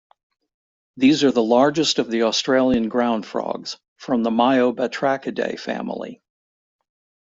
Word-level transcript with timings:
They 0.97 1.11
are 1.11 1.29
the 1.31 1.43
largest 1.43 1.99
of 1.99 2.09
the 2.09 2.23
Australian 2.23 2.89
ground 2.89 3.23
frogs, 3.23 3.77
from 3.97 4.23
the 4.23 4.31
Myobatrachidae 4.31 5.59
family. 5.59 6.23